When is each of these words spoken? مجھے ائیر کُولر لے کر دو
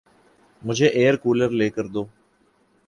مجھے 0.65 0.87
ائیر 0.97 1.15
کُولر 1.23 1.49
لے 1.59 1.67
کر 1.75 1.85
دو 1.93 2.03